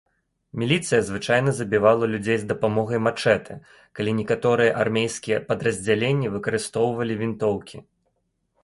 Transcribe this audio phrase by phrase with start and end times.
[0.61, 3.59] Міліцыя звычайна забівала людзей з дапамогай мачэтэ,
[4.01, 7.77] калі некаторыя армейскія падраздзяленні выкарыстоўвалі вінтоўкі.